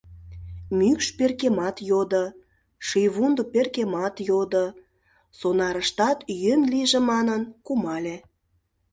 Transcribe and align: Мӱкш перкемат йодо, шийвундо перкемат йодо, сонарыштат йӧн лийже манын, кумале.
Мӱкш 0.77 1.07
перкемат 1.17 1.75
йодо, 1.89 2.23
шийвундо 2.87 3.43
перкемат 3.53 4.15
йодо, 4.29 4.65
сонарыштат 5.39 6.19
йӧн 6.41 6.61
лийже 6.71 6.99
манын, 7.11 7.41
кумале. 7.65 8.15